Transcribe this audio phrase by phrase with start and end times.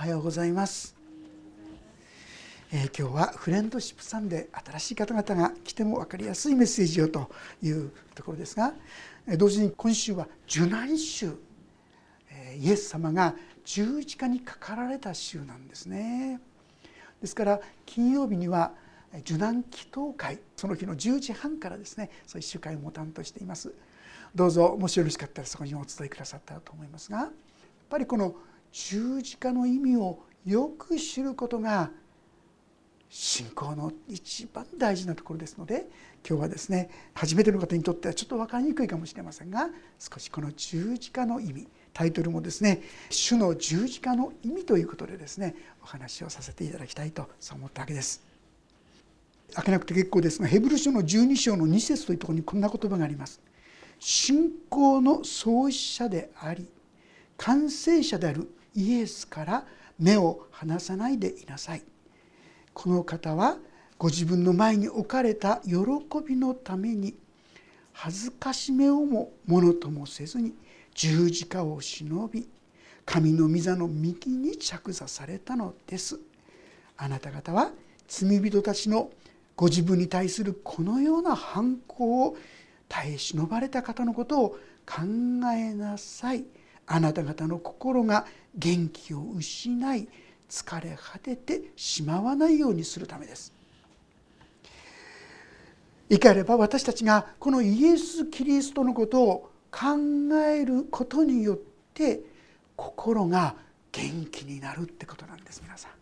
[0.00, 0.96] はようございます、
[2.72, 7.30] えー、今日はフレンドシップさんで新しい方々が来ても分かりやすいメッセージをと
[7.62, 8.72] いうところですが
[9.36, 11.34] 同時に今週は受難週。
[12.58, 16.40] イエス様が十字架にかかられた週なんですね。
[17.20, 18.72] ですから金曜日には
[19.18, 20.38] 受難祈祷会。
[20.56, 23.74] その日の10時半からですねそういう集会も担当しています。
[24.34, 27.30] どうぞもしよろしかったらそこにお伝えくださったらと思いますがやっ
[27.90, 28.34] ぱりこの
[28.72, 31.90] 十字架の意味をよく知ることが
[33.08, 35.86] 信仰の一番大事なところですので
[36.26, 48.22] 今日はですね初めての方にとってはちょっと分かりにくいかもしれませんが少しこの十字架の意味タイトルもですね「主の十字架の意味」ということでですねお話をさせていただきたいとそう思ったわけです。
[49.52, 53.40] 開けなくて結構ですがヘブル書の12章の2節というところにこんな言葉があります。
[53.98, 56.68] 信仰の創始者であり
[57.36, 59.66] 完成者であるイエスから
[59.98, 61.82] 目を離さないでいなさい。
[62.72, 63.58] この方は
[63.98, 65.72] ご自分の前に置かれた喜
[66.26, 67.14] びのために
[67.92, 70.54] 恥ずかしめをもものともせずに
[70.94, 72.48] 十字架を忍び
[73.04, 76.18] 神の御座の右に着座されたのです。
[76.96, 77.72] あなた方は
[78.08, 79.10] 罪人たちの
[79.56, 82.36] ご自分に対するこのような反抗を
[82.88, 84.48] 耐え忍ばれた方のことを
[84.86, 85.02] 考
[85.54, 86.44] えなさい。
[86.92, 90.08] あなた方の心が元気を失い
[90.48, 93.52] 疲れ果ててしまわないようにするためです
[96.08, 101.58] いかれば私たちがこのイエス・キリストのことを考えることによっ
[101.94, 102.22] て
[102.74, 103.54] 心が
[103.92, 105.92] 元気になるってことなんです皆さん。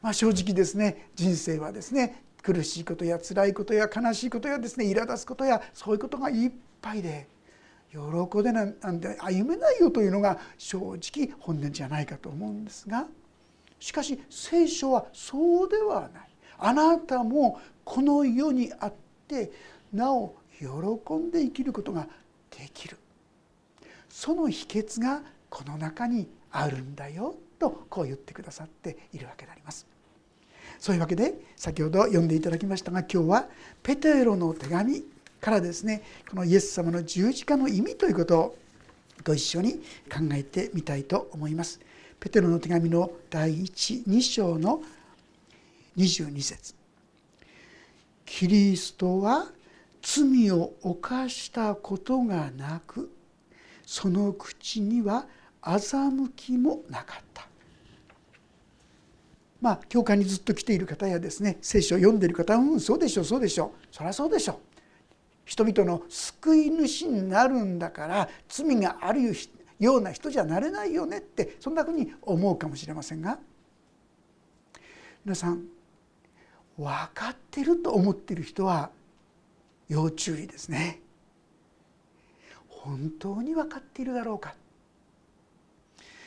[0.00, 7.26] まあ、正直ですね人生はですね苦しいことや辛いことや悲しいことやですね苛立つことやそういうことがいっぱいで
[7.90, 13.06] 喜でなんて歩めないよというのが正直本音じゃないかと思うんですが
[13.80, 18.92] しかし聖書はそうではないあなたもこの世にあっ
[19.26, 19.50] て
[19.92, 22.08] なお喜んで生きることが
[22.50, 22.98] できる
[24.08, 29.86] その秘訣がこの中にあるんだよとこう言ってくださっているわけであります。
[30.78, 33.48] そういうわけで先ほど読んでいただきましたが今日は
[33.82, 35.04] 「ペテロの手紙」
[35.40, 38.58] からですねこのイエス様の十字架の意味ということを
[39.24, 39.74] ご一緒に
[40.10, 41.80] 考えてみたいと思います。
[42.20, 44.82] ペテロの手紙の第12章の
[45.96, 46.74] 22節。
[48.24, 49.46] キリストは
[50.02, 53.10] 罪を犯したことがなく
[53.84, 55.26] その口には
[55.62, 57.48] 欺きもなかった。
[59.60, 63.86] まあ教会にずっと来ている方やですね聖書を読んでいる方は「うんそうでしょうそうでしょう。
[63.90, 64.56] そりゃそうでしょう」
[65.48, 69.32] 人々の救い主になるんだから罪がある
[69.78, 73.38] ような人じゃなれないよねってそんなふうに思うかもしれませんが
[75.24, 75.64] 皆さん
[76.76, 78.90] 分かってると思ってる人は
[79.88, 81.00] 要注意ですね。
[82.68, 84.54] 本当に分かっているだろうか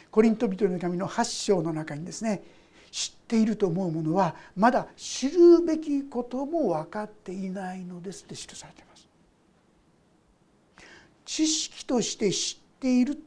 [0.09, 2.43] コリント人の神の8章の中にですね
[2.89, 8.90] 知っていると思うものはまだ知るべきことも分かっていないのですって記されています。
[11.31, 13.17] 知識として知っている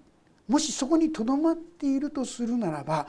[0.46, 3.06] もしそこにとどまっているとするならば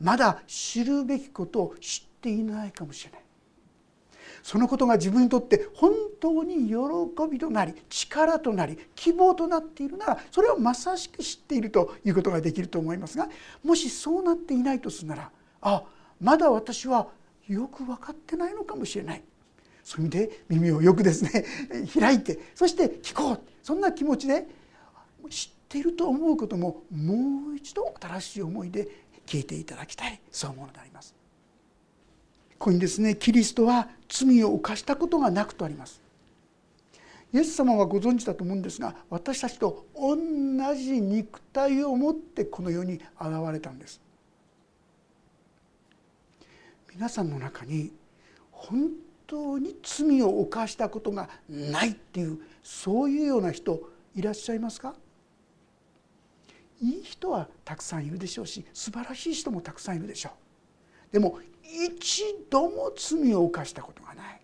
[0.00, 3.20] まだ知るべきことを知っていないかもしれない。
[4.44, 5.90] そのことが自分にとって本
[6.20, 6.76] 当に喜
[7.28, 13.28] びとなり力となり希望となっているならそれをまさしく知っているということができると思いますが
[13.64, 15.30] もしそうなっていないとするなら
[15.62, 15.82] あ
[16.20, 17.08] まだ私は
[17.48, 19.22] よく分かってないのかもしれない
[19.86, 21.44] そういう意味で耳をよくですね
[21.94, 24.44] 開いてそして聞こうそんな気持ちで
[25.30, 28.88] 知っていると思うことももう一度新しい思いで
[29.26, 31.14] 聞いていただきたいそう思うのであります。
[32.58, 36.00] ここにですねキリストは罪を犯したことがなくとあります。
[37.32, 40.16] イエス様はご存知だと思うんですが私たちと同
[40.74, 43.02] じ肉体を持ってこの世に現
[43.52, 44.00] れたんです。
[46.92, 47.92] 皆さんの中に
[48.50, 48.90] 本
[49.26, 53.80] 当に罪を犯したことがないっていうそういうような人
[54.14, 54.94] いらっしゃいますか？
[56.82, 60.30] いい人はたくさんいるでしょうし素晴らしい人もたくさんいるでしょ
[61.10, 61.12] う。
[61.12, 64.40] でも一度も罪を犯したことがない。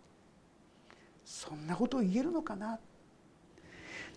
[1.25, 2.79] そんなことを言えるのかな？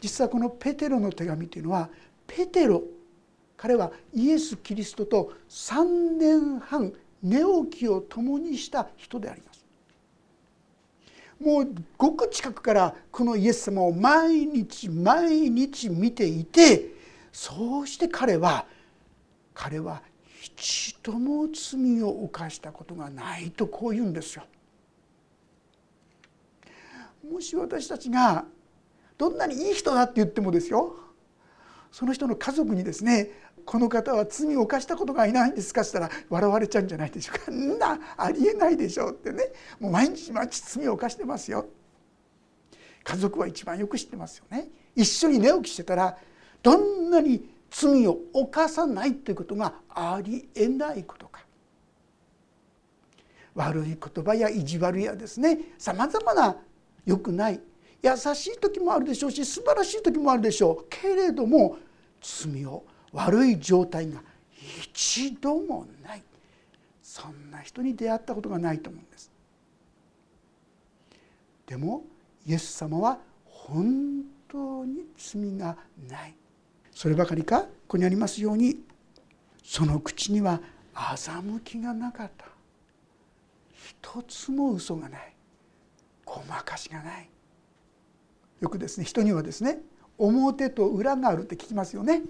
[0.01, 1.89] 実はこのペテロの手紙というのは
[2.27, 2.83] ペテロ
[3.57, 6.91] 彼はイエス・キリストと3年半
[7.23, 7.37] 寝
[7.69, 9.54] 起きを共にした人であります。
[11.39, 16.93] もうごく近くからこのイエス様を毎日毎日見ていて
[17.31, 18.65] そうして彼は
[19.53, 20.01] 彼は
[20.41, 24.43] 一度も罪を犯したことがないとこう言うんですよ。
[27.29, 28.45] もし私たちが
[29.17, 30.95] どんなにいい人だって言ってもですよ
[31.95, 33.29] その人の家族にですね
[33.63, 37.51] この方は罪を犯したことがいないんですかしたら笑われちゃうんじゃないでしょうか。
[37.51, 39.45] んなありえないでしょうってね。
[39.79, 41.65] もう毎日毎日罪を犯してますよ。
[43.01, 44.67] 家族は一番よく知ってますよね。
[44.93, 46.17] 一緒に寝起きしてたら
[46.61, 51.45] どんなに罪を犯さないということがありえないことか。
[53.53, 55.59] 悪い言葉や意地悪やですね。
[55.77, 56.57] さまざまな
[57.05, 57.61] 良くない
[58.03, 60.85] 優しい時もあるでしょうし素晴らしい時もあるでしょう。
[60.89, 61.77] けれども
[62.25, 64.21] 罪を悪い状態が
[64.83, 66.23] 一度もない。
[67.01, 69.31] そんな人に出会ったことがないと思うんです。
[71.67, 72.03] でも
[72.45, 75.77] イエス様は本当に罪が
[76.09, 76.35] ない。
[76.91, 78.79] そればかりかここにありますように
[79.63, 80.59] その口には
[80.93, 82.45] 欺きがなかった。
[83.71, 85.35] 一つも嘘がない。
[86.25, 87.29] ごまかしがない。
[88.61, 89.79] よくですね人にはですね
[90.17, 92.21] 表と裏があるって聞きますよね。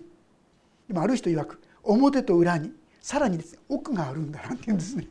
[0.88, 2.72] でもある人曰く表と裏に
[3.02, 5.08] さらにですね奥があるんだなんて言うんですね。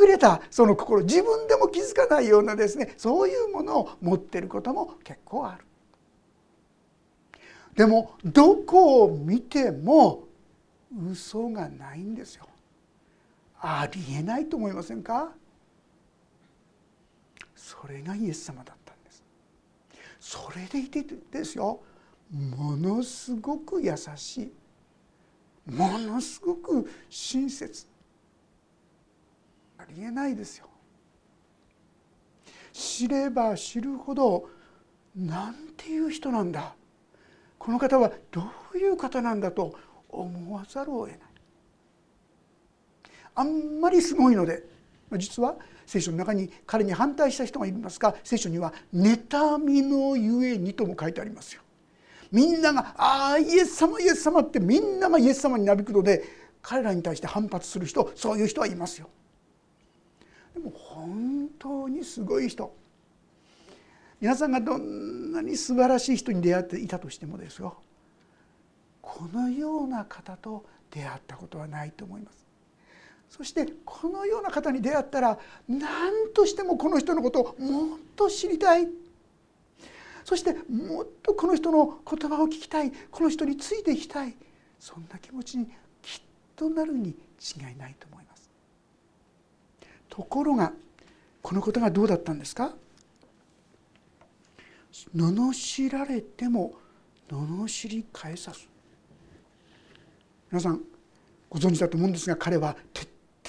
[0.00, 5.64] 隠れたその心自分でも気づかないようなですねそういうものを持ってることも結構ある。
[7.76, 10.24] でもどこを見ても
[11.12, 12.46] 嘘がないんですよ。
[13.60, 15.32] ありえないと思いませんか？
[17.56, 18.73] それがイエス様だ。
[20.24, 21.82] それでいてですよ。
[22.32, 25.70] ものすごく優しい。
[25.70, 27.86] ものすごく親切。
[29.76, 30.66] ありえないですよ。
[32.72, 34.48] 知れば知るほど
[35.14, 36.74] なんていう人なんだ。
[37.58, 39.78] この方はどういう方なんだと
[40.08, 41.20] 思わざるを得ない。
[43.34, 44.64] あんまりすごいので
[45.18, 45.56] 実は
[45.86, 51.62] 聖書の中に彼に反対した人がいますが聖書には「妬みのゆえに」とも書いてありますよ。
[52.32, 56.24] みんなが「ああイエス様イエス様」ってみんながイエス様になびくので
[56.62, 59.08] 彼らに対して反発する人そういう人はいますよ。
[60.54, 62.74] でも本当にすごい人
[64.20, 67.76] 皆さんがどんなに素晴らしい人に出会っていたとしてもですよ
[69.02, 72.43] このような方と出会ったことはないと思います。
[73.28, 75.38] そしてこのような方に出会ったら
[75.68, 75.82] 何
[76.34, 78.88] としてもこの人のことをもっと知りたい。
[80.24, 82.92] そしてもっとこの人の言葉を聞きたい。
[83.10, 84.34] この人についていきたい。
[84.78, 85.66] そんな気持ちに
[86.00, 86.22] きっ
[86.56, 88.48] となるに違いないと思います。
[90.08, 90.72] ところが
[91.42, 92.74] このことがどうだったんですか？
[95.14, 96.72] 罵られても
[97.28, 98.60] 罵り返さず。
[100.50, 100.80] 皆さん
[101.50, 103.08] ご存知だと思うんですが彼は徹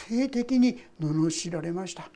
[0.10, 2.10] 底的に罵られました。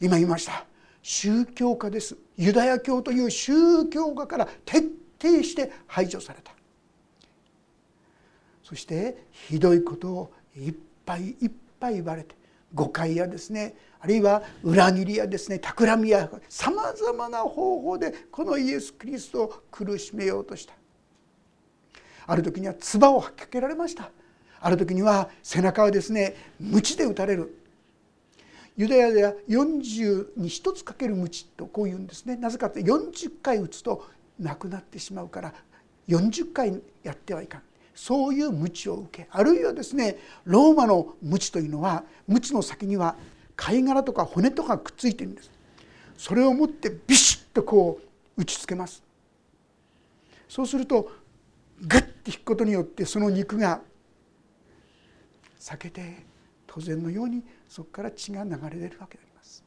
[0.00, 0.64] 今言いました。
[1.02, 2.16] 宗教家です。
[2.36, 4.80] ユダヤ教という宗教家から徹
[5.20, 6.52] 底して排除された。
[8.62, 10.74] そしてひどいことをいっ
[11.06, 11.50] ぱいいっ
[11.80, 12.34] ぱい言われて
[12.74, 20.74] 誤解やですねあるいは裏切りやですね企みやさまざまな方法でこのイエス・キリストを苦しめようとした。
[22.26, 24.10] ある時には唾を吐きかけられました。
[24.60, 27.54] ある時には背中をですね鞭で打たれる。
[28.76, 32.36] ユダヤでは40に1つかける鞭とこう言うんですね。
[32.36, 34.06] なぜかって40回打つと
[34.38, 35.52] 亡くなってしまうから
[36.06, 37.62] 40回やってはいかん。
[37.94, 43.16] そういう鞭を受けあるいはですねローマの鞭というのは鞭の先には
[43.56, 45.50] 貝殻とか骨とかくっついてるんです。
[46.16, 47.98] それを持ってビシッとこ
[48.36, 49.02] う打ちつけます。
[50.48, 51.10] そうすると
[51.80, 53.80] グッて引くことによってその肉が
[55.58, 56.24] 避けて
[56.66, 59.64] 当然のようにそこから血が流れ出るわけであります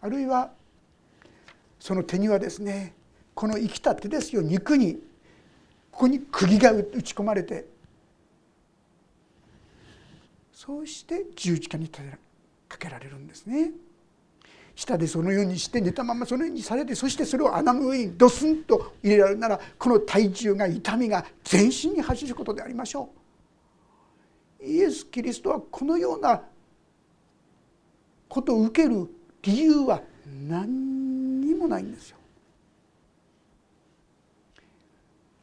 [0.00, 0.50] あるいは
[1.78, 2.94] その手にはですね
[3.34, 4.94] この生きた手ですよ肉に
[5.90, 7.66] ここに釘が打ち込まれて
[10.52, 12.02] そうして十字架にか
[12.78, 13.70] けられるんですね。
[14.74, 23.19] 下でそのようにして寝たままそのようにされてそしてそれを穴の上にドスンと入れられるならこの体重が痛みが全身に走ることでありましょう。
[24.62, 26.42] イエス・キリストはこのような
[28.28, 29.08] ことを受ける
[29.42, 30.02] 理由は
[30.46, 32.18] 何にもないんですよ。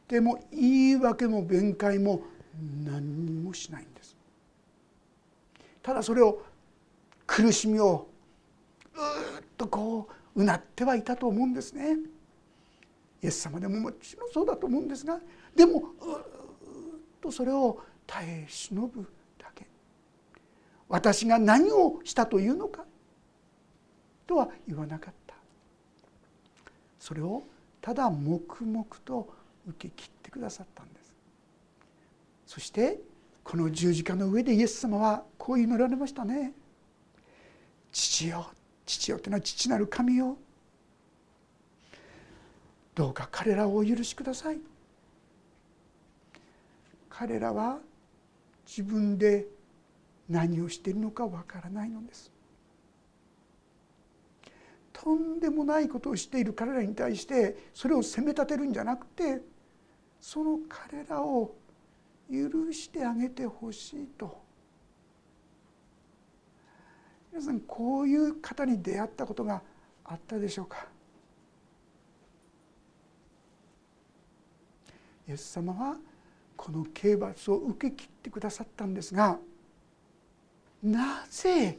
[0.08, 2.22] でも言い訳も弁解も
[2.84, 4.16] 何にもしないんです。
[5.82, 6.42] ただそれを
[7.26, 8.08] 苦しみを
[8.94, 11.96] うっとこううなってはいたと思うんですね。
[13.22, 15.20] イエス様でももちろんそうだと思うんですが
[15.54, 15.84] でもうっ
[17.20, 19.06] とそれを耐え忍ぶ
[19.38, 19.68] だけ。
[20.88, 22.84] 私が何をしたというのか。
[24.26, 25.34] とは言わなかった。
[26.98, 27.44] それを
[27.80, 29.32] ただ黙々と
[29.68, 31.14] 受け切ってくださったんです。
[32.46, 32.98] そして
[33.44, 36.52] この十字架の上でイエス様はこう祈られましたね。
[37.92, 38.46] 父よ
[38.84, 40.36] 父よというのは父なる神よ。
[42.94, 44.58] どうか彼らをお許しください。
[47.08, 47.78] 彼らは
[48.68, 49.46] 自分で
[50.28, 52.30] 何をしているのかわからないのです。
[54.92, 59.40] とんでもないことをしている彼らに対してそれを責め立てるんじゃなくて
[60.20, 61.54] その彼らを
[62.30, 64.38] 許してあげてほしいと。
[67.32, 69.62] 皆さんこういう方に出会ったことが
[70.04, 70.88] あったでしょうか？
[75.28, 75.96] イエス様は
[76.58, 79.38] この刑罰を受け切ってくださったんですが
[80.82, 81.78] なぜ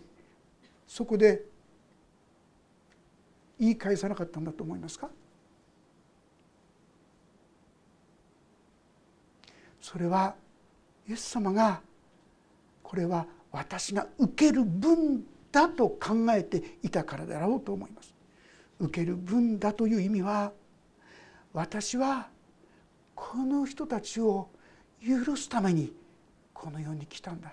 [0.88, 1.44] そこで
[3.60, 5.10] 言い返さなかったんだと思いますか？
[9.82, 10.34] それは
[11.08, 11.82] イエス様が
[12.82, 18.14] これは私が受ける分だと考えていたからだろうと思います。
[18.80, 20.54] 受ける分だという意味は
[21.52, 22.30] 私は
[23.14, 24.48] この人たちを
[25.06, 25.94] 許すために
[26.54, 27.52] この世に来たんだ。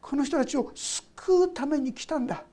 [0.00, 2.44] この人たちを救うために来たんだ。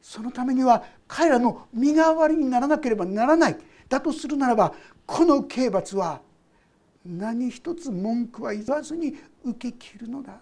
[0.00, 3.58] そのためには彼らの身代わりにならなければならない。
[3.88, 4.74] だとするならば
[5.06, 6.20] この刑罰は
[7.04, 10.40] 何一つ文句は言わずに受け切るのだ。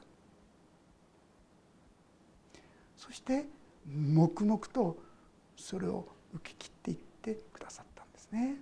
[2.97, 3.47] そして
[3.87, 4.97] 黙々と
[5.57, 8.57] それを受け切っていってくださったんですね。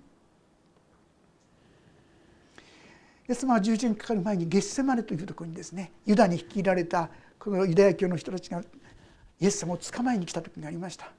[3.28, 8.62] イエス様は十字にかかる前にゲッセマネというところにですねユダに率いられたこのユダヤ教の人たちが
[9.40, 11.12] イエス様を捕まえに来た時がありました。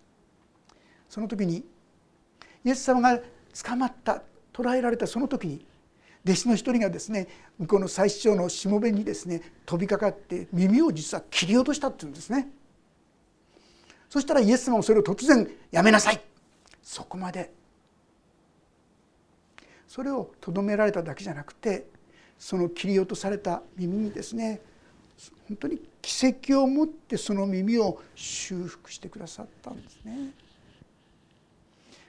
[1.07, 1.63] その時に
[2.65, 3.19] イエス様が
[3.63, 5.65] 捕まった捕らえられたその時に
[6.25, 7.27] 弟子の一人がですね
[7.59, 12.49] 向こうの最主張のしもべにですね飛びかかって耳を実は切り落としたっていうんですね。
[14.09, 16.19] そしたらイエス様もそれを突然やめなさい。
[16.81, 17.53] そこまで。
[19.87, 21.87] それをとどめられただけじゃなくて
[22.39, 24.61] その切り落とされた耳にですね
[25.47, 30.31] 本当に奇跡を持ってその耳を修復してくださったんですね。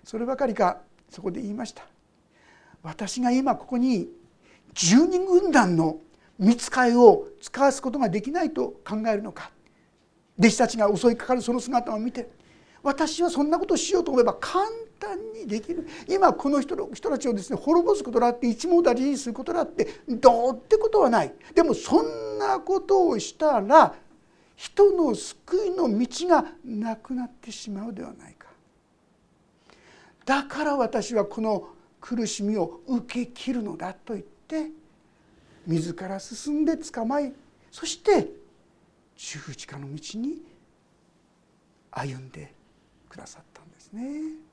[0.04, 1.84] そればかりかそこで言いました
[2.82, 4.08] 私が今ここに
[4.72, 5.98] 十二軍団の
[6.38, 9.50] 見つかりを使わすことができないと考えるのか
[10.38, 12.28] 弟子たちが襲いかかるその姿を見て
[12.82, 14.64] 私はそんなことをしようと思えば簡
[15.00, 15.86] 単にできる。
[16.06, 21.34] 今この人の人たちをですね滅ぼすことだって一網打尽にすることだってどうってことはない。
[21.54, 23.94] でもそんなことをしたら
[24.54, 28.48] 人の救いの道がなくなってしまうではないか。
[30.26, 31.68] だから私はこの
[32.00, 34.70] 苦しみを受け切るのだと言って
[35.66, 37.32] 自ら進んで捕まえ
[37.70, 38.28] そして
[39.16, 40.42] 十字架の道に
[41.90, 42.54] 歩んで
[43.08, 44.49] くださったんですね。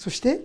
[0.00, 0.40] そして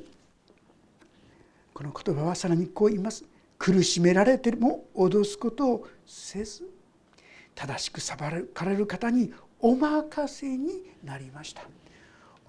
[1.73, 3.23] この言葉はさらにこう言います。
[3.57, 6.69] 苦しめられても脅すことをせず
[7.55, 11.61] 正しく裁かれる方にお任せになりました。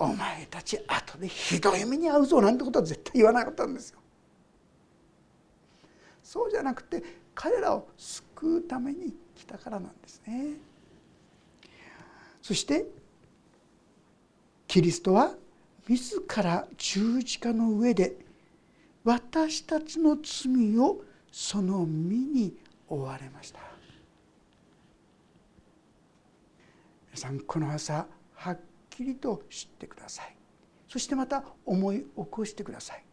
[0.01, 4.01] お前たち後でひどい目に遭うぞなんてことは絶対言わなかったんですよ。
[6.25, 7.05] そうじゃなくて
[7.37, 10.55] 彼らを救うために来たからなんですね。
[12.43, 12.85] そして
[14.67, 15.37] キリストは
[15.89, 18.17] 自ら十字架の上で
[19.05, 22.57] 私たちの罪をその身に
[22.89, 23.61] 負われました。
[27.13, 28.59] 皆さんこの朝はっ
[28.91, 30.37] きりと知ってください。
[30.89, 33.05] そしてまた思い起こしてください。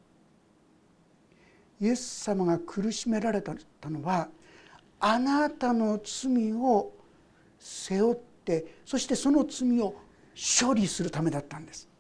[1.80, 3.54] イエス様が苦しめられた
[3.90, 4.30] のは
[5.00, 6.92] あなたの罪を
[7.60, 8.16] 背負っ
[8.46, 9.96] てそしてその罪を
[10.62, 11.93] 処理するためだったんです。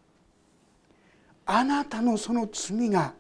[1.45, 3.13] あなたのその罪が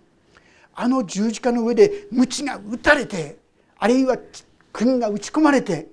[0.75, 3.37] あの十字架の上で鞭が打たれて
[3.77, 4.17] あるいは
[4.71, 5.87] 国が打ち込まれて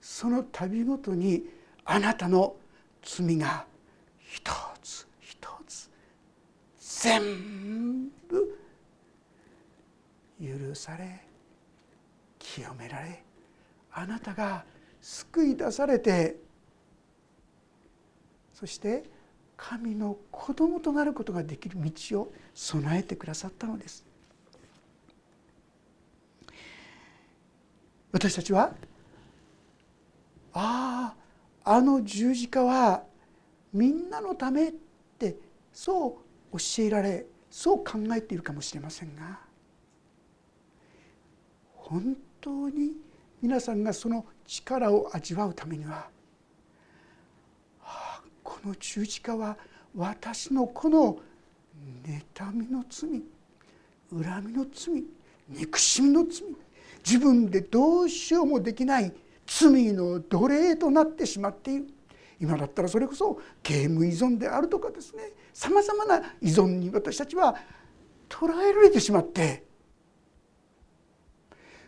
[0.00, 1.44] その度ごとに
[1.84, 2.56] あなたの
[3.02, 3.64] 罪が
[4.20, 4.50] 一
[4.82, 5.90] つ一つ
[6.80, 8.58] 全部
[10.40, 11.20] 許され
[12.38, 13.22] 清められ
[13.92, 14.64] あなたが
[15.00, 16.36] 救い出されて
[18.54, 19.04] そして
[19.58, 24.06] 神の子供となることができる道を備えてくださったのです。
[28.10, 28.72] 私たちは
[30.54, 31.14] あ
[31.64, 33.02] ああの十字架は
[33.72, 34.72] みんなのためっ
[35.18, 35.36] て
[35.74, 36.18] そ
[36.52, 39.38] う教えられそう考えているかもしれませんが
[41.74, 42.92] 本当に
[43.42, 46.08] 皆さんがその力を味わうためには、
[48.62, 49.56] この十字架は
[49.94, 51.18] 私のこの
[52.36, 53.22] 妬みの罪
[54.10, 55.04] 恨みの罪
[55.48, 56.42] 憎しみの罪
[57.04, 59.12] 自分でどうしようもできない
[59.46, 61.86] 罪の奴隷となってしまっている。
[62.40, 67.56] 今だったらそれこそゲーム依存であるとかですねさまざまな依存に私たちは
[68.28, 69.64] 捉えられてしまって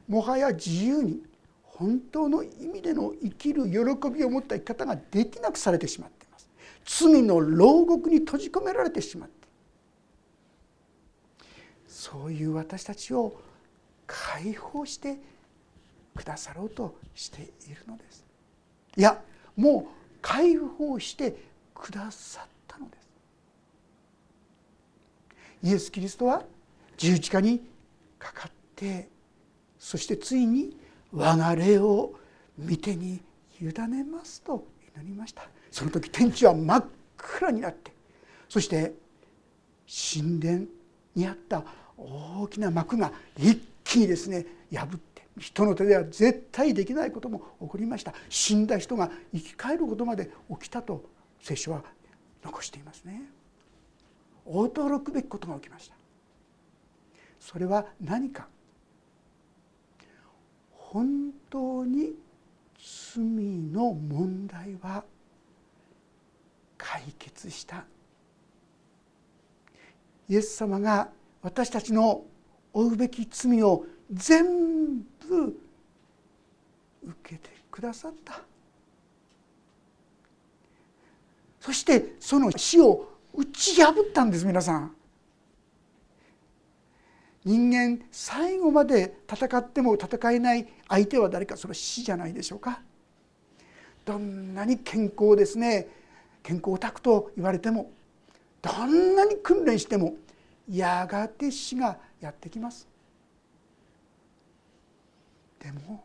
[0.09, 1.23] もはや自由に
[1.63, 6.20] 本当の意味での生きる喜びを持った生き方ができなくされてしまっています
[6.99, 9.47] 罪の牢獄に閉じ込められてしまって
[11.87, 13.41] そういう私たちを
[14.09, 15.17] 解放して
[16.17, 18.25] くださろうとしているのです。
[18.97, 19.23] いや
[19.57, 21.37] もう解放して
[21.73, 23.09] くださったのです。
[25.63, 26.43] イエス・キリストは
[26.97, 27.63] 十字架に
[28.19, 29.09] かかって
[29.79, 30.77] そしてついに
[31.13, 32.15] 我が霊を
[32.59, 33.23] 見てに
[33.61, 34.67] 委ねますと
[34.97, 35.49] 祈りました。
[35.71, 36.85] その時天地は真っ
[37.17, 37.93] 暗になって
[38.49, 38.93] そして
[39.87, 40.67] 神殿
[41.15, 41.65] にあった
[41.97, 48.13] 大きな幕が一気にですね破って人の手では絶対できないことも起こりました。
[48.29, 51.05] 死んだ人が生き返ることまで起きたと
[51.41, 51.83] 聖書は
[52.45, 53.23] 残していますね。
[54.47, 55.95] 驚くべきことが起きました。
[57.39, 58.49] それは何か。
[60.73, 62.15] 本当に
[63.15, 65.05] 罪の問題は
[66.83, 67.85] 解決した。
[70.29, 71.11] イエス様が
[71.43, 72.25] 私たちの
[72.73, 75.61] 負うべき罪を全部
[77.05, 78.41] 受けてくださった。
[81.61, 84.95] そしてその死を打ち破ったんです皆さん。
[87.45, 91.57] 人間最後まで戦っても戦えない相手は誰か。
[91.57, 92.81] それは死じゃないでしょうか。
[94.05, 96.00] どんなに健康ですね。
[96.43, 97.91] 健康オタクと言われても
[98.63, 100.15] どんなに訓練しても
[100.69, 102.87] やがて死がやってきます。
[105.59, 106.05] でも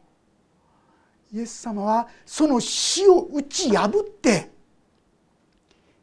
[1.33, 4.51] イエス様はその死を打ち破って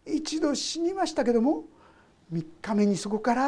[0.07, 1.65] 一度死にましたけども
[2.33, 3.47] 3日目にそこから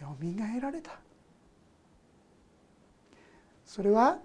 [0.00, 0.92] よみがえられた。
[3.64, 4.18] それは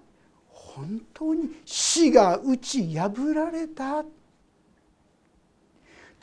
[0.48, 4.04] 本当に死が打ち破られた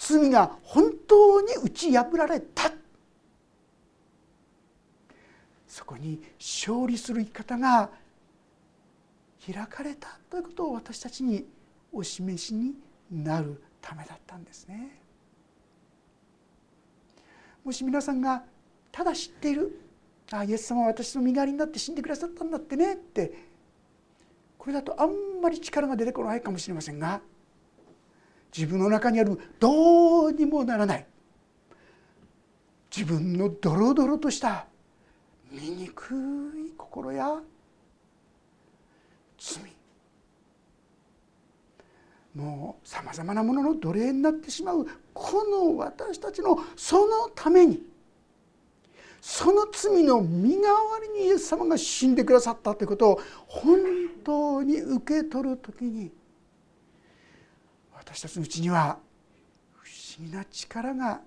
[0.06, 2.74] 罪が本当に打ち破られた
[5.66, 7.90] そこに勝利する生き方が
[9.46, 11.46] 開かれたということを私たちに
[11.92, 12.76] お示しに
[13.10, 15.00] なるためだったんですね。
[17.64, 18.44] もし皆さんが
[18.92, 19.80] ただ知っている
[20.32, 23.32] 「あイエス様は私の身代わりになって死んでくださったんだってね」って
[24.58, 27.22] これだとあんまり力が出てこないかもしれませんが
[28.56, 31.06] 自分の中にあるどうにもならない。
[32.96, 34.68] 自分のドロドロとした
[35.52, 37.42] 醜い心や
[39.40, 39.74] 罪。
[42.36, 47.84] もうさまざまなものの奴隷になってしまうこの私たちのそのために
[49.22, 53.80] その罪の身代わりにイエス様が死んでくださったということを本
[54.24, 56.12] 当に受け取る時に
[58.06, 58.98] 私たちのうちには
[59.72, 59.90] 不
[60.20, 61.22] 思議な力が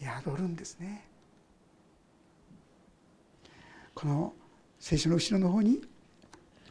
[0.00, 1.06] 宿るんですね。
[3.94, 4.32] この
[4.80, 5.82] 聖書の後ろの方に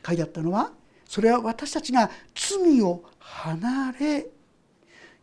[0.05, 0.71] 書いてあったのは
[1.05, 4.27] それは私たちが罪を離れ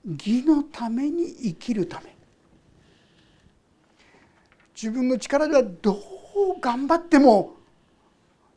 [0.06, 2.16] 義のために生きるため
[4.74, 7.56] 自分の力ではどう頑張っても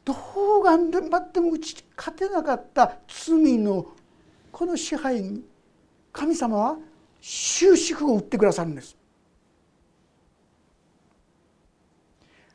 [0.05, 3.87] どう頑張っても打ち勝てなかった罪の
[4.53, 5.43] この支配に
[6.11, 6.77] 神様は
[7.19, 8.95] 終止符を打ってくださるんです。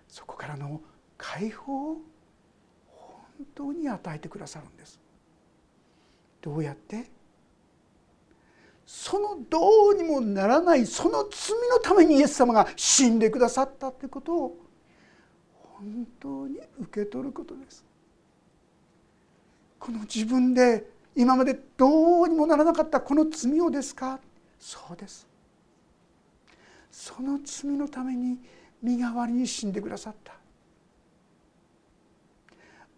[0.07, 0.81] そこからの
[1.19, 2.01] 解放を
[2.87, 5.01] 本当に与えてくださるんです。
[6.41, 7.11] どうやって
[8.87, 14.57] そのどうにもならないその罪のためにイエス様が死んでくださったということを
[15.75, 17.85] 本当に受け取ることです。
[19.81, 24.21] この自分で今までどうにもならなかったこの罪をですか？
[24.57, 25.27] そうです。
[26.93, 28.39] その罪のために
[28.81, 30.33] 身代わりに死んでくださった。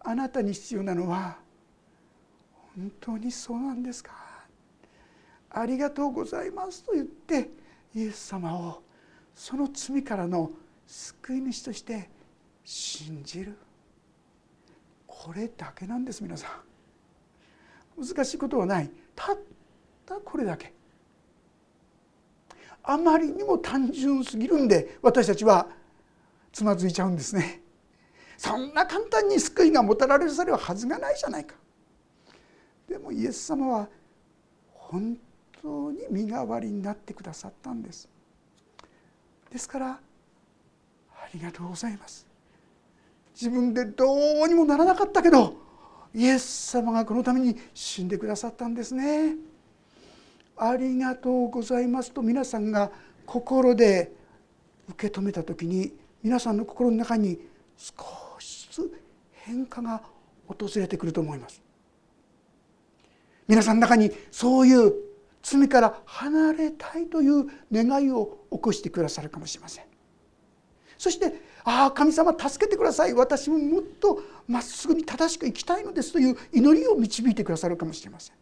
[0.01, 1.39] あなたに必要なのは
[2.77, 4.13] 本当にそうなんですか？
[5.49, 7.49] ありがとうございますと言って
[7.95, 8.83] イエス様を
[9.35, 10.51] その罪からの
[10.87, 12.11] 救い主として
[12.67, 13.57] 信じる。
[15.07, 16.70] これだけなんです皆さん。
[18.01, 18.91] 難しいことはない。
[19.15, 19.39] たっ
[20.07, 20.73] たこれだけ。
[22.83, 25.69] あまりにも単純すぎるんで私たちは
[26.51, 27.61] つまずいちゃうんですね。
[28.39, 31.55] そんな簡単に救いがもたられるされるはずがないじゃないか。
[32.89, 33.89] でもイエス様は
[34.73, 35.19] 本
[35.61, 38.09] 当に身代わりになってくださったんです。
[39.51, 40.01] ですからあ
[41.35, 42.27] りがとうございます。
[43.35, 44.07] 自分でど
[44.45, 45.70] うにもならなかったけど
[46.15, 49.37] イエス様がこのために死んでくださったんですね。
[50.57, 52.91] ありがとうございますと皆さんが
[53.25, 54.13] 心で
[54.89, 57.41] 受け止めた時に皆さんの心の中に
[57.77, 57.95] 少
[58.39, 60.03] しずつ変化が
[60.47, 61.63] 訪れてくると思います。
[63.47, 64.95] 皆さんの中にそういう
[65.43, 69.85] 罪から離れたいという願いを起こしてくださるかもしれません。
[70.99, 71.33] そして
[71.65, 78.37] 「ああ神様助けてください私ももっとまっすぐに正しく生きたいのです」という祈りを導いてくださるかもしれません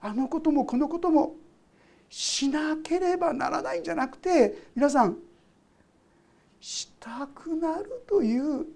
[0.00, 1.36] あのこともこのことも
[2.08, 5.16] しなければならないんじゃなくて皆さん
[6.60, 8.66] したくなるという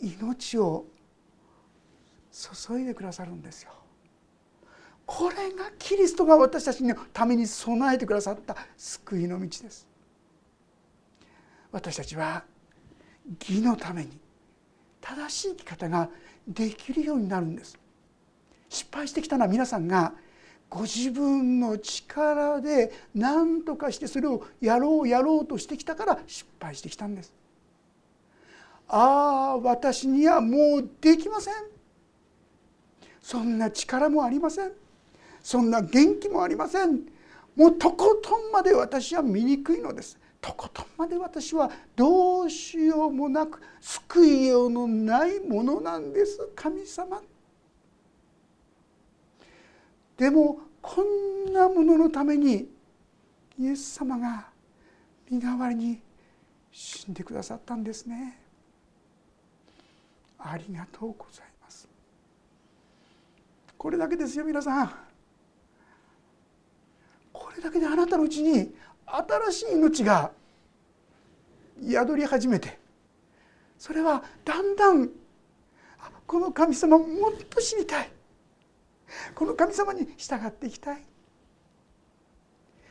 [0.00, 0.86] 命を
[2.30, 3.72] 注いでくださるんですよ。
[5.04, 9.87] これがキリストが私たちのために備えてくださった救いの道です。
[11.72, 12.44] 私たちは
[13.40, 14.18] 義のために
[15.00, 16.08] 正しい生き方が
[16.46, 17.78] できるようになるんです。
[18.68, 20.12] 失敗してきたのは皆さんが
[20.68, 27.32] ご自分の力で何とかしてそれをやろうやろうとしてきたから失敗してきたんです。
[28.88, 31.54] ああ私にはもうできません
[33.20, 34.72] そんな力もありません
[35.42, 37.00] そんな元気もありません
[37.54, 40.86] もうとことんまで私は醜いのですとことん。
[40.96, 47.20] まで私はどうしようもなく救いようのないものなんです神様。
[50.16, 52.68] でもこんなもののために
[53.58, 54.48] イエス様が
[55.30, 56.00] 身代わりに
[56.72, 58.40] 死んでくださったんですね。
[60.38, 61.88] ありがとうございます。
[63.76, 64.94] これだけですよ皆さん。
[67.32, 68.74] これだけであなたのうちに
[69.50, 70.30] 新しい命が
[71.82, 72.78] 宿り始めて
[73.78, 75.10] それはだんだん
[76.26, 78.10] この神様もっと知りたい。
[79.34, 81.02] この神様に従っていきたい。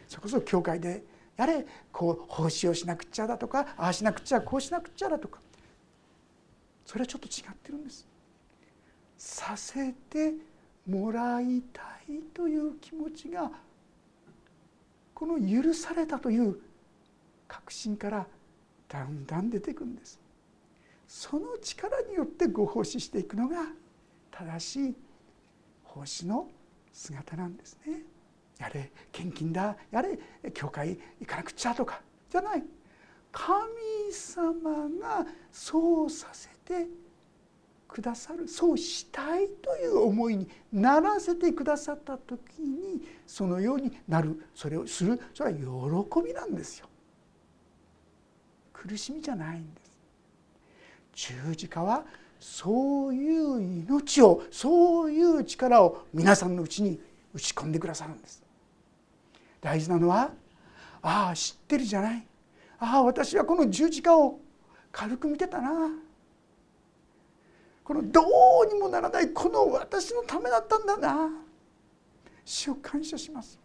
[0.08, 1.04] それこそ教会で
[1.36, 5.40] やれこう奉仕をしなくちゃだとかああしなくちゃこうしなくちゃだとか。
[6.84, 8.08] それはちょっと違ってるんです。
[9.20, 10.34] させて
[10.88, 13.52] もらいたいという気持ちが
[15.18, 16.60] この許されたという
[17.48, 18.28] 確信から
[18.88, 20.20] だんだん出てくるんです。
[21.08, 23.66] その力によってご奉仕していくのが
[24.30, 24.96] 正しい
[25.84, 26.48] 奉仕の
[26.94, 28.04] 姿なんですね。
[28.60, 29.76] やれ献金だ。
[29.90, 30.20] やれ
[30.54, 32.00] 教会行かなくちゃとか
[32.30, 32.64] じゃない。
[33.32, 33.58] 神
[34.12, 36.86] 様がそうさせて
[37.88, 46.88] くださるそうしたいという思いにならせてくださった時にそのようになるそれをするそれは喜びなんですよ。
[48.74, 49.88] 苦しみじゃないんです。
[51.18, 52.06] 十字架は
[52.40, 57.00] そういう命をそういう力を皆さんのうちに
[57.34, 58.44] 打ち込んでくださるんです
[59.62, 60.32] 大事なのは
[61.02, 62.24] ああ知ってるじゃない
[62.80, 64.40] ああ私はこの十字架を
[64.92, 65.90] 軽く見てたな
[67.88, 68.22] このど
[68.70, 71.30] うにもならないこの私のためだったんだな。
[72.44, 73.58] 主を感謝します。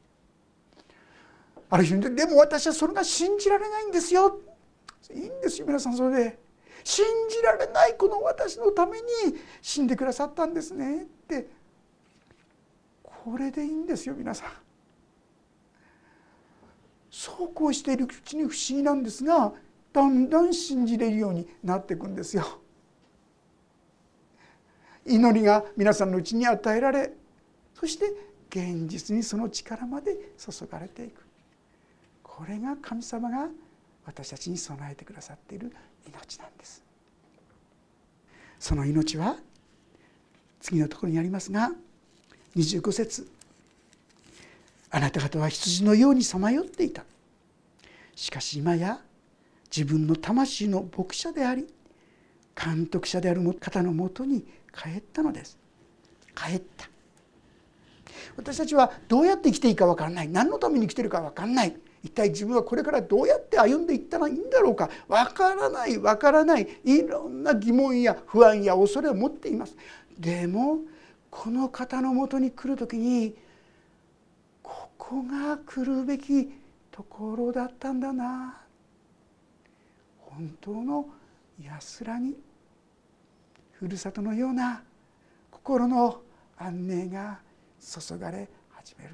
[1.69, 4.39] ある日でも私はそれが信じられないんですよ。
[5.13, 6.39] いいんですよ皆さんそれで。
[6.85, 9.07] 信じられないこの私のために
[9.61, 11.03] 死んでくださったんですね。
[11.03, 11.49] って
[13.03, 14.49] これでいいんですよ皆さん。
[17.11, 19.53] そうこうしているうちに不思議なんですが
[19.93, 22.63] だんだん信じれるようになっていくんですよ。
[25.07, 27.13] 祈りが皆さんのうちに与えられ
[27.75, 28.13] そして
[28.49, 31.23] 現実にその力まで注がれていく。
[32.23, 33.49] これが神様が
[34.05, 35.73] 私たちに備えてくださっている
[36.07, 36.83] 命なんです。
[38.59, 39.37] その命は
[40.61, 41.73] 次のところにありますが
[42.57, 43.29] 25節。
[44.91, 47.05] あなた方は羊のようにさまよっていた。
[48.15, 49.01] しかし今や
[49.75, 51.67] 自分の魂の牧者であり
[52.55, 55.59] 監督者である方のもとに帰ったのです。
[56.35, 56.89] 帰った。
[58.37, 60.29] 私たちはどうやって生きていいか分からない。
[60.29, 61.77] 何のために生きてるか分からない。
[62.03, 64.91] 一体自分はこれからどうやって歩んでいったらいいんだろうか。
[65.09, 65.99] 分からない。
[65.99, 66.67] 分からない。
[66.85, 69.77] いろんな疑問や不安や恐れを持っています。
[70.19, 70.81] でも
[71.31, 73.37] この方のもとに来る時に
[74.63, 76.51] ここが来るべき
[76.91, 78.59] ところだったんだな。
[80.19, 81.07] 本当の
[81.63, 82.37] 安らぎ。
[83.83, 84.81] ふるさとのような
[85.51, 86.23] 心の
[86.57, 87.41] 安寧が
[87.81, 89.11] 注がれ始める。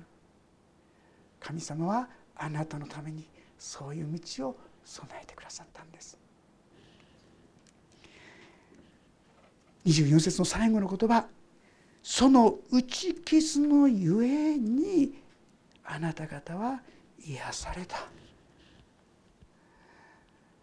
[1.41, 3.27] 神様はあなたのために
[3.59, 6.19] そういう道を備えてくださったんです。
[9.87, 11.25] 24節の最後の言葉
[12.03, 15.15] その打ち傷のゆえに
[15.83, 16.83] あなた方は
[17.27, 17.97] 癒された。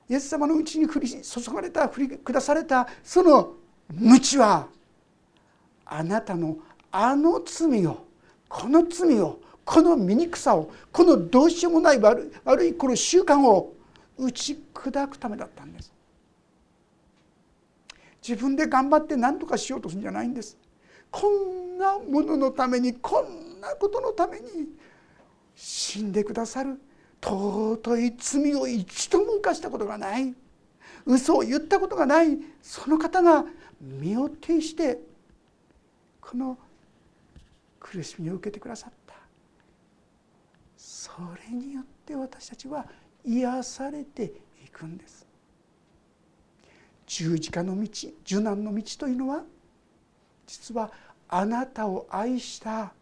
[0.07, 4.67] イエス様のうちに降り注がれた降り下されたその鞭は
[5.85, 6.57] あなたの
[6.91, 8.05] あの罪を
[8.49, 13.73] この罪をこの醜さをこのどうしようもない悪悪いこの習慣を
[14.17, 15.91] 打ち砕くためだったんです。
[18.27, 20.57] 自分で頑張って何とかしようとするんじゃないんです。
[21.11, 24.45] こんなもののためにこんなことのために
[25.55, 26.79] 死んでくださる
[27.21, 30.33] 尊い罪を一度も犯したことがない。
[31.05, 33.45] 嘘を言ったことがないその方が
[33.85, 34.99] 身を挺して
[36.19, 36.57] この
[37.79, 39.15] 苦しみを受けてくださった。
[40.75, 41.11] そ
[41.47, 42.85] れによって私たちは
[43.23, 44.33] 癒されて
[44.65, 45.25] いくんです。
[47.05, 47.87] 十字架の道
[48.23, 49.43] 受難の道というのは
[50.47, 50.91] 実は
[51.27, 52.93] あなたを愛した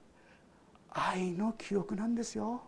[0.91, 2.62] 愛の記憶なんですよ。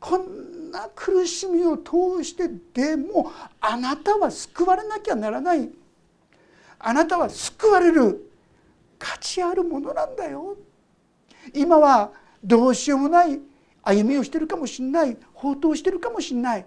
[0.00, 5.68] こんな苦しみを通してでもあなたは救われなきゃならない。
[6.78, 8.30] あなたは救われる
[8.98, 10.56] 価値あるものなんだよ。
[11.52, 13.40] 今はどうしようもない。
[13.82, 15.16] 歩みをしてるかもしれない。
[15.32, 16.66] 放蕩してるかもしれない。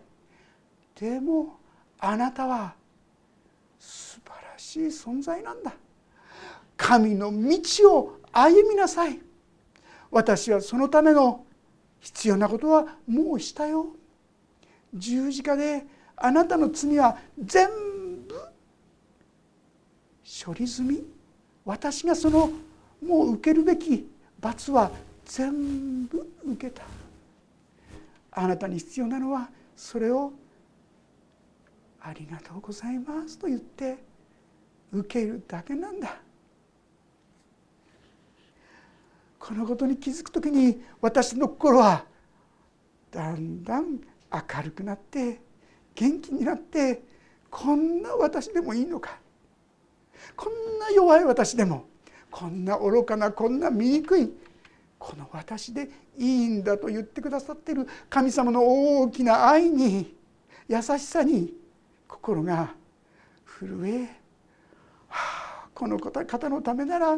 [0.99, 1.59] でも
[1.99, 2.73] あなたは
[3.79, 5.73] 素晴らしい存在なんだ。
[6.75, 9.19] 神の道を歩みなさい。
[10.09, 11.45] 私はそのための
[12.01, 13.87] 必要なことはもうしたよ。
[14.93, 15.85] 十字架で
[16.17, 17.69] あなたの罪は全
[18.27, 18.35] 部
[20.45, 21.03] 処理済み。
[21.63, 22.51] 私がその
[23.05, 24.09] もう受けるべき
[24.39, 24.91] 罰は
[25.25, 26.83] 全部受けた。
[28.31, 30.33] あなたに必要なのはそれを
[32.01, 33.97] 「ありがとうございます」と言って
[34.91, 36.19] 受けるだけなんだ。
[39.41, 42.05] このことに気づく時に私の心は
[43.09, 43.99] だんだん
[44.31, 45.41] 明るくなって
[45.95, 47.01] 元気になって
[47.49, 49.17] こんな私でもいいのか。
[50.35, 51.85] こんな弱い私でも
[52.29, 54.31] こんな愚かなこんな醜い。
[54.99, 60.15] この私でいいんだと言ってくださってる神様の大きな愛に
[60.67, 61.51] 優しさに
[62.07, 62.75] 心が
[63.43, 64.03] 震え、
[65.07, 67.17] はあ、この方のためなら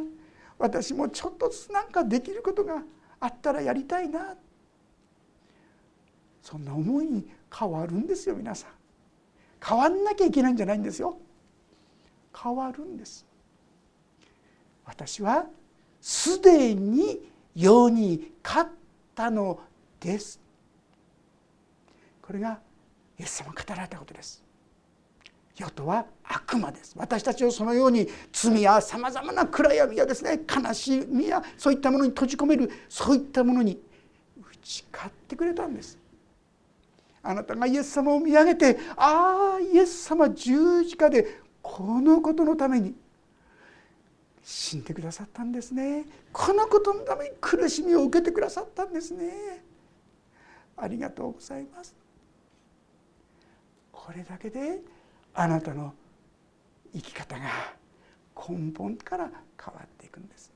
[0.58, 2.82] 私もちょっとずつなんかできることが
[3.20, 4.36] あったらやりたいな。
[6.42, 8.70] そんな思いに変わるんですよ皆さん。
[9.66, 11.18] 変わんなきゃいけないんじゃないんですよ。
[12.36, 13.26] 変わるんです。
[14.86, 15.46] 私は
[16.02, 18.72] すでに世に勝っ
[19.16, 19.62] たの
[20.02, 20.42] です。
[22.22, 22.60] これが
[23.18, 24.43] イエス様が語られたことです。
[25.56, 26.94] 世とは悪魔です。
[26.98, 33.80] 私たちをそのように罪やさまざまな暗闇やですね悲しみやそういったものに閉じ込めるそういったものに
[34.38, 36.00] 打ち勝ってくれたんです。
[37.22, 42.94] あなたがイエス様を見上げてああイエス様十字架でこのことのために
[44.44, 46.06] 死んでくださったんですね。
[46.34, 49.64] このことのために苦しみを受けてくださったんですね。
[50.76, 51.96] ありがとうございます。
[53.92, 54.82] これだけで
[55.34, 55.94] あなたの
[56.94, 57.46] 生き方が
[58.50, 59.32] 根本から
[59.64, 60.52] 変わっていくんです。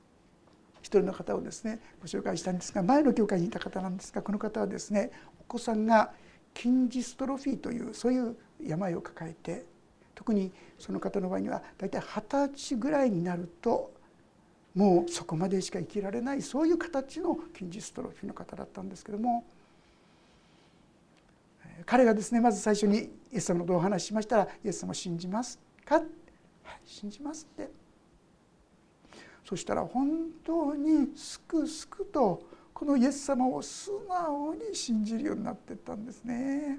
[0.82, 5.10] 一人の方をですねご紹介したんですが前の教会にいた方なんですがこの方はですね
[5.40, 6.12] お子さんが
[6.56, 9.66] 筋ジストロフィーというそういう病を抱えて
[10.14, 13.92] 特にその方の場合には大体二十歳ぐらいになると
[14.74, 19.44] もうそこまでしか生きられないそういう形の筋ジストロフィーの方だったんですけども
[21.88, 26.06] 彼がですねまず最初にイエス様のことをお話ししましたら「イエス様を信じますか?」はい
[26.84, 27.70] 「信じます」って
[29.42, 32.42] そしたら本当にすくすくと
[32.74, 36.78] このイエス様を素直に信じるようになってったんですね。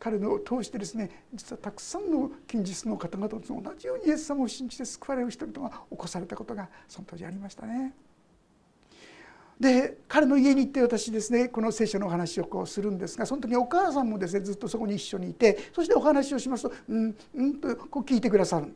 [0.00, 7.94] 彼のを通してですね実はたくさんの近日の方々と同じようにイエス様を信じて救われる人々が起こされたことがその当時ありましたね。
[9.60, 18.74] で彼の家に行って私ですねこの聖書のお話をこうするんですがその時お母さんもですねずっとそこに一緒にいてそしてお話をしますと「うんうん」とこう聞いてくださる。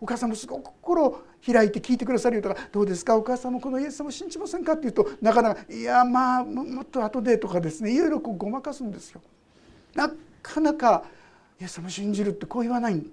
[0.00, 3.16] お母さんもすごく心を開いて聞いてくださるよとか「どうですか？
[3.16, 9.20] お母さんもこのイエス様を信じませんか?」って言うとなかなか「いやまあもっと後で」とかですねいろいろこうごまかすんですよ。
[9.94, 11.04] なかなか
[11.60, 13.04] イエス様を信じるってこう言わない。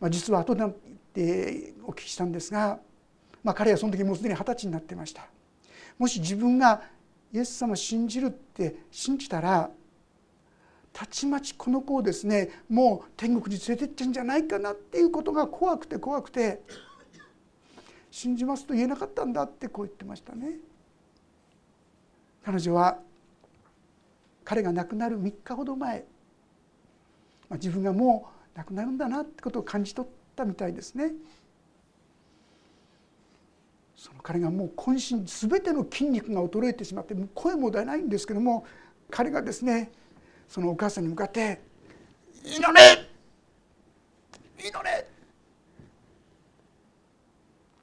[0.00, 2.78] まあ、実は後でお聞きしたんですが
[3.42, 5.26] まあ、彼はその時もうすでに二十歳になってました
[5.98, 6.82] もし自分が
[7.32, 9.70] イエス様を信じるって信じたら
[10.92, 16.60] たちまちこの子をですねもう天国に連れてっちゃうんじゃないかなっていうことが怖くて怖くて
[18.10, 20.56] 信じますと言えなかったんだってこう言ってましたね。
[22.44, 22.98] 彼女は
[24.44, 26.04] 彼が亡くなる3日ほど前、
[27.48, 31.12] まあ、自分がもう亡くなるんだなってことを感じ取ったみたいですね。
[34.00, 38.64] その彼がもう渾身全ての筋肉が衰えてしまってもう声も出ないんですけども
[39.10, 39.92] 彼がですね
[40.48, 41.60] そのお母さんに向かって
[42.42, 42.72] 「祈れ
[44.58, 45.06] 祈れ!」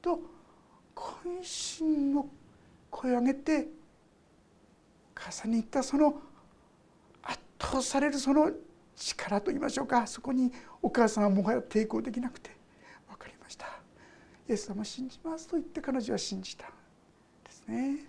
[0.01, 0.19] と
[0.95, 2.27] 渾身の
[2.89, 3.67] 声を上げて
[5.13, 6.19] 母さんに言ったその
[7.21, 8.51] 圧倒されるその
[8.95, 10.51] 力と言いましょうかそこに
[10.81, 12.56] お母さんはもはや抵抗できなくて
[14.49, 16.69] イエス様信じますと言って彼女は信じたん
[17.43, 18.05] ですね。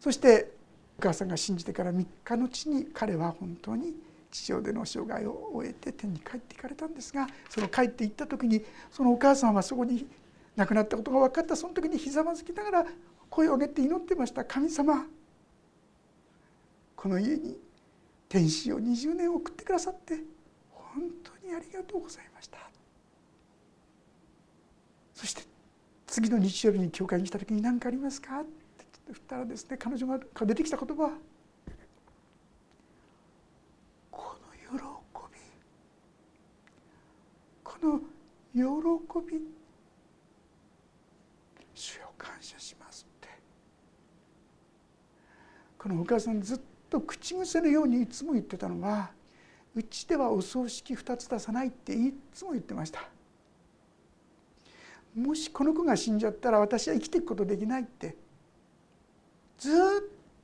[0.00, 0.52] そして
[0.98, 3.94] お母さんが信じてから3日のうちに彼は本当に
[4.30, 10.06] 地上での生涯を終えて天に帰っていかれたんですがその帰っていった時にそのお母さんはそこに
[10.56, 11.56] 亡くなったことが分かった。
[11.56, 12.86] その時にひざまずきながら
[13.30, 14.44] 声を上げて祈ってました。
[14.44, 15.06] 神様
[17.04, 17.58] この家に
[18.30, 20.14] 天使を20年送ってくださって
[20.72, 22.58] 本当にありがとうございました
[25.14, 25.42] そして
[26.14, 31.18] 次の日曜日に教会に来た時に何かありますか?」って振ったらですね彼女が出てきた言葉
[34.12, 35.40] この喜び
[37.64, 37.98] この
[38.54, 39.42] 喜び
[41.74, 43.28] 主よ感謝しますって
[45.76, 49.10] このお母さんずっと口癖のようにいつも言ってたのは
[49.74, 53.08] うちではお葬式2つ出さないっていつも言ってました
[55.14, 58.16] もしこの子が死んじゃったら私は生きていくことできないって
[59.58, 59.74] ずっ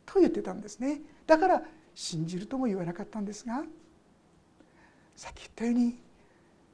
[0.07, 1.01] と言ってたんですね。
[1.27, 1.63] だから
[1.95, 3.63] 信じるとも言わなかったんですが
[5.17, 5.99] さっき言ったように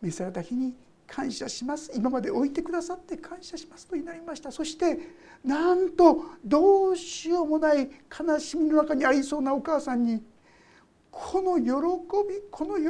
[0.03, 0.75] 召された日に
[1.07, 1.91] 感謝します。
[1.95, 4.53] 今まで置いてくださって感謝しますと祈りました。
[4.53, 4.99] そして
[5.45, 10.23] なんとどうしようもない悲しみの中にありそうなお母さんに
[11.11, 11.67] この喜
[12.29, 12.85] びこの喜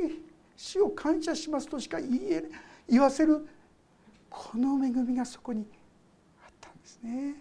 [0.00, 0.22] び
[0.56, 2.44] 死を感謝しますとしか言え
[2.88, 3.46] 言わせる
[4.36, 5.64] この恵みがそこに
[6.44, 7.36] あったんですね。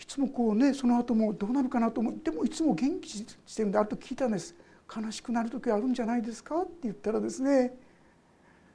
[0.00, 4.54] いつもこうねその後もどうなるかなと思ってもいつも元気してるんであると聞いたんです
[4.94, 7.78] 「悲しくなる時あるんじゃないですか?」って言ったらですね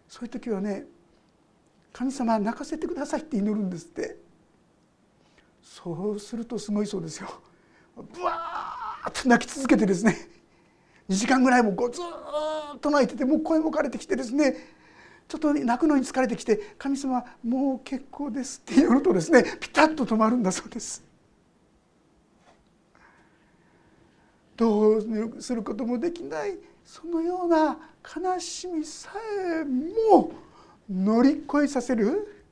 [0.07, 0.85] そういう時はね
[1.91, 4.17] 「神様泣かせてください」って祈るんですって
[5.61, 7.29] そうするとすごいそうですよ。
[7.95, 10.15] ブワーッと泣き続けてですね
[11.09, 14.55] 2時間ぐらいもこうずっと泣いててもう声も枯れてきてですね
[15.27, 21.03] ちょっと泣くのに疲れてきて「神様もう結構です」って言うとですねピタッと止まるんだそうです。
[24.55, 27.77] どうすることもできないそのような
[28.15, 29.11] 悲しみさ
[29.59, 30.31] えも
[30.89, 32.45] 乗り越えさせる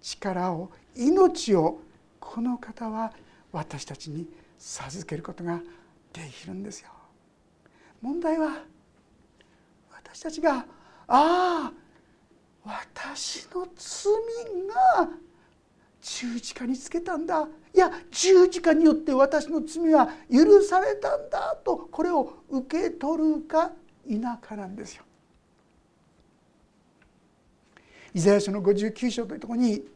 [0.00, 1.80] 力を命を
[2.20, 3.12] この方は
[3.50, 4.28] 私たちに
[4.58, 5.60] 授けることが
[6.12, 6.90] できるんですよ。
[8.02, 8.64] 問題は
[9.90, 10.66] 私たちが
[11.08, 11.72] 「ああ
[12.64, 14.12] 私の罪
[14.66, 15.08] が
[16.00, 17.48] 十字架につけたんだ。
[17.74, 23.72] いや十字架によって私の罪は許されたんだとこれを受け取るか
[24.06, 25.04] 否かなんですよ。
[28.14, 29.86] イザヤ書の59章というところに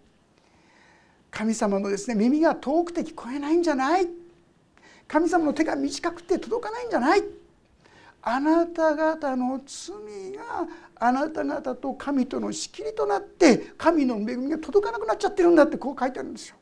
[1.31, 4.09] 神様のですね耳が遠くて聞こえないんじゃない。
[5.07, 7.23] 神様の手が短くて届かないんじゃない。
[8.29, 10.67] あなた方の罪が
[10.97, 16.57] あなた方と神との仕切りとなって神の恵みが届かなくなっちゃってるんだってこう書いてあるんですよ。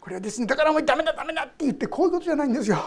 [0.00, 2.78] これはですねだからもうダメだダメだって言ってこういうことじゃないんですよ。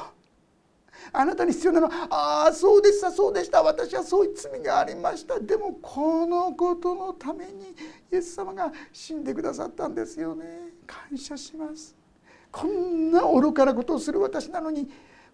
[1.13, 7.75] あなたに必要なのはああそうでしたそうでした私はそういう罪がありましたでもこのことのために
[8.11, 10.45] イエス様が死んでくださったんですよね
[10.87, 11.95] 感謝します
[12.51, 14.89] こんな愚かなことをする私なのに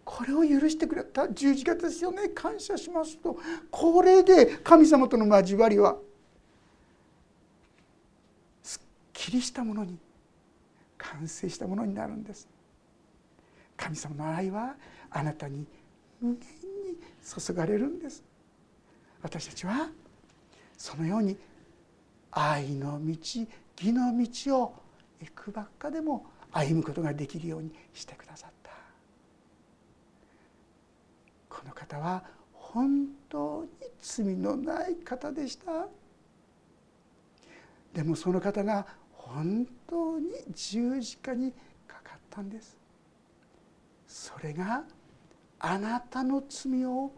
[0.10, 1.28] これを許してくれた。
[1.28, 2.30] 十字架ですよね。
[2.30, 3.38] 感謝しますと。
[3.70, 5.98] これで神様との交わりは
[8.64, 8.82] すっ
[9.12, 9.98] きりしたものに
[10.98, 12.48] 完成したものになるんです。
[13.76, 14.76] 神様の愛は
[15.10, 15.68] あなたに
[16.22, 18.24] 無限に注がれるんです。
[19.22, 19.90] 私たちは
[20.78, 21.38] そのように
[22.32, 24.74] 愛の道義の道を
[25.20, 28.68] 行くばっかでも歩むことができるようにしてくださった
[31.57, 33.70] この方は本当に
[34.02, 35.88] 罪のない方でした。
[37.94, 41.52] でもその方が本当に十字架に
[41.88, 42.78] かかったんです。
[44.08, 44.84] それが
[45.60, 47.12] あなたの罪を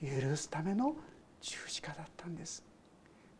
[0.00, 0.96] 許すための
[1.40, 2.64] 十字架だったんです。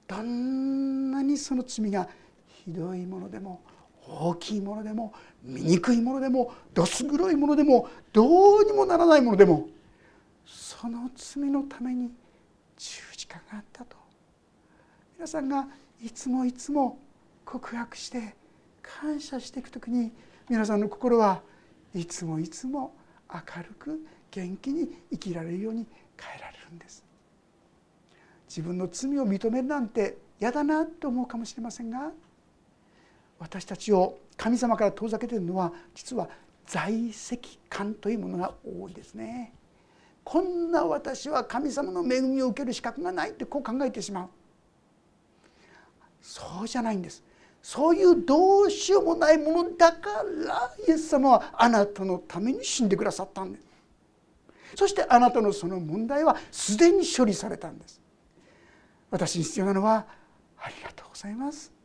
[0.06, 2.08] どんなにその罪が
[2.46, 3.62] ひどいものでも
[4.08, 9.68] 大きいものでも醜いものでもどす黒いものでもどうにもならないものでも
[10.44, 12.10] その罪のために
[12.76, 13.96] 十字架があったと。
[15.16, 15.68] 皆さんが
[16.02, 16.98] いつもいつも
[17.44, 18.34] 告白して
[18.82, 20.10] 感謝していく時に
[20.48, 21.42] 皆さんの心は
[21.94, 22.94] いつもいつも
[23.32, 25.86] 明るく元気に生きられるように
[26.18, 27.04] 変えられるんです。
[28.48, 32.10] 自分の罪を認めるなんて嫌だなと思うかもしれませんが
[33.42, 36.28] 私たちを神様から遠ざけているのは実は
[36.64, 39.52] 在籍感というものが多いですね。
[40.22, 44.28] こんな私は神様の恵みを受ける資格がないってこう考えてしまう。
[46.20, 47.24] そうじゃないんです。
[47.60, 53.66] そういうどうしようもないものだからイエス様はあなたのために死んでくださったんです。
[54.76, 58.00] そしてあなたのその問題はすでに処理されたんです。
[59.10, 60.06] 私に必要なのは
[60.58, 61.81] ありがとうございます。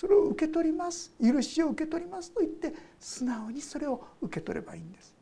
[0.00, 1.12] それを受け取ります。
[1.22, 5.14] 許しを受け取りますと言って素直にそれを受け取ればいいんです。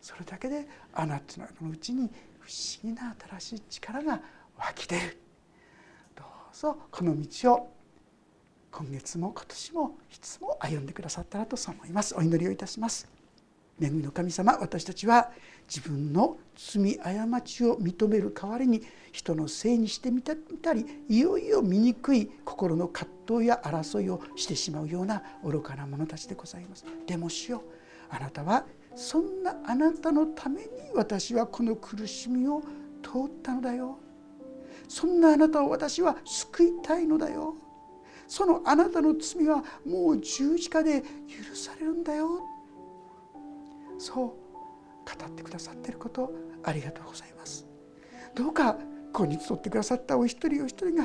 [0.00, 2.08] それだけであなたのうちに
[2.40, 4.22] 不思議な新しい力が
[4.56, 5.18] 湧き出る。
[6.16, 7.70] どうぞこの道を
[8.70, 12.14] 今月も今年もいつも歩んでくださったらとそう思います。
[12.16, 13.06] お祈りをいたします。
[13.78, 15.30] 恵みの神様私たちは
[15.68, 20.34] 自分の罪過ちを認める代わりに人のせいにしてみた
[20.72, 26.84] りいよいよ醜い心の葛藤や争いをしてしまうような愚かな者たちでございます。
[27.06, 27.62] でもしよ
[28.10, 28.64] あなたは
[28.96, 32.62] そんなあなたのために私はこの苦しみを
[33.02, 33.98] 通ったのだよ。
[34.88, 37.54] そんなあなたを私は救いたいのだよ。
[38.26, 42.42] そのあなたの罪はもう十字架で許されるんだよ。
[43.98, 44.47] そう。
[45.18, 46.32] 語ってくださっていること
[46.62, 47.66] ありがとうございます。
[48.34, 51.04] どうかここに集ってくださったお一人お一人が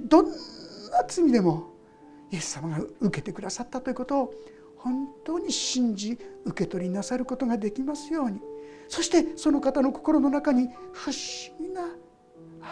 [0.00, 0.34] どんな
[1.08, 1.70] 罪でも
[2.30, 4.34] イエス様が受けてくださったということを
[4.76, 8.40] 本当に信じ受け取りなさることができますように。
[8.88, 11.82] そしてその方の心の中に不思議な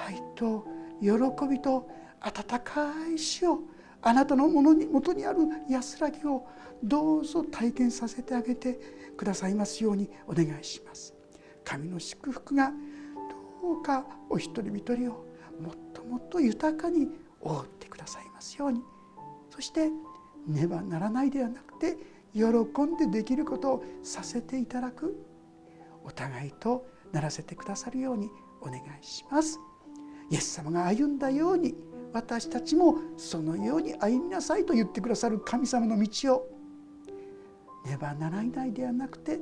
[0.07, 0.67] 愛と
[1.01, 1.09] 喜
[1.49, 1.89] びと
[2.21, 3.61] 温かい死を
[4.03, 6.47] あなたのものに元にある安らぎを
[6.83, 8.79] どうぞ体験させてあげて
[9.17, 11.15] くださいますようにお願いします。
[11.65, 12.73] 神の祝福が
[13.63, 15.27] どうかお一人一人を
[15.61, 17.09] もっともっと豊かに
[17.41, 18.83] 覆ってくださいますように
[19.51, 19.91] そして
[20.47, 21.97] ねばならないではなくて
[22.33, 25.15] 喜んでできることをさせていただく
[26.05, 29.59] お互いとならせてくださるようにお願いします。
[30.31, 31.75] イエス様が歩んだように
[32.13, 36.58] 私たちもそのように歩みなさいと言ってくださる神様の道を
[37.89, 39.39] ねばならないではなくて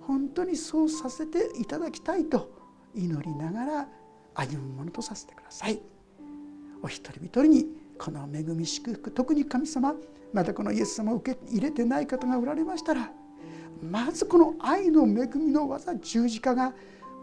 [0.00, 2.50] 本当にそうさせていただきたいと
[2.94, 3.88] 祈りながら
[4.34, 5.80] 歩むものとさせてください。
[6.82, 7.66] お一人一人に
[7.98, 9.94] この恵み祝福特に神様
[10.32, 13.10] またこのイエス様を受け入れてない方がおられましたら
[13.82, 16.74] まずこの愛の恵みの技十字架が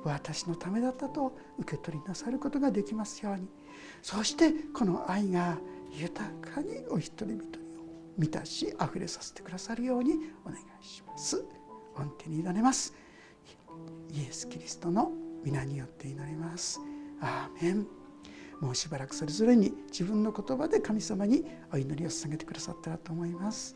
[0.03, 3.47] 私のためだったと受け取りなさることができますように
[4.01, 5.57] そしてこの愛が
[5.91, 7.62] 豊かにお一人一人
[8.17, 10.13] 満たし溢れさせてくださるように
[10.45, 11.43] お願いします。
[11.95, 12.93] 御手に委ねます。
[14.11, 15.11] イエス・キリストの
[15.43, 16.79] 皆によって祈ります。
[17.21, 17.87] アーメン。
[18.61, 21.43] もうしばらくそれぞれに自分の言葉で神様に
[21.73, 23.75] お祈りを捧げてくださったらと思います。